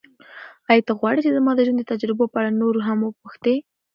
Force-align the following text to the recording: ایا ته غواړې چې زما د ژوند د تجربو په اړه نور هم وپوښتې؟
ایا 0.69 0.85
ته 0.87 0.91
غواړې 0.99 1.19
چې 1.25 1.35
زما 1.37 1.51
د 1.55 1.59
ژوند 1.65 1.79
د 1.81 1.89
تجربو 1.91 2.31
په 2.31 2.37
اړه 2.41 2.57
نور 2.61 2.75
هم 2.87 2.99
وپوښتې؟ 3.03 3.55